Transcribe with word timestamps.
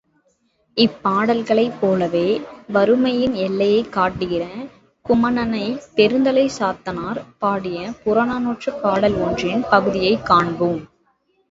இப்பாடல்களைப் 0.77 1.75
போலவே 1.81 2.23
வறுமையின் 2.69 3.35
எல்லையைக் 3.43 3.91
காட்டுகிற 3.91 4.43
குமணனைப் 5.05 5.85
பெருந்தலைச் 5.95 6.57
சாத்தனார் 6.59 7.21
பாடிய 7.39 7.77
புறநானூற்றுப் 8.03 8.81
பாடல் 8.81 9.17
ஒன்றின் 9.21 9.63
பகுதியைக் 9.71 10.25
காண்போம். 10.25 10.83